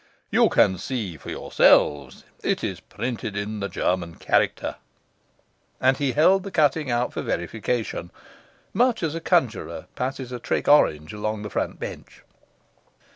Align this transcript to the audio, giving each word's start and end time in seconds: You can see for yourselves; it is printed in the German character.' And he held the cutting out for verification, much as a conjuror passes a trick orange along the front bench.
You 0.31 0.49
can 0.49 0.79
see 0.79 1.15
for 1.15 1.29
yourselves; 1.29 2.23
it 2.41 2.63
is 2.63 2.79
printed 2.79 3.37
in 3.37 3.59
the 3.59 3.67
German 3.69 4.15
character.' 4.15 4.77
And 5.79 5.97
he 5.97 6.13
held 6.13 6.41
the 6.41 6.49
cutting 6.49 6.89
out 6.89 7.13
for 7.13 7.21
verification, 7.21 8.09
much 8.73 9.03
as 9.03 9.13
a 9.13 9.21
conjuror 9.21 9.85
passes 9.93 10.31
a 10.31 10.39
trick 10.39 10.67
orange 10.67 11.13
along 11.13 11.43
the 11.43 11.51
front 11.51 11.79
bench. 11.79 12.23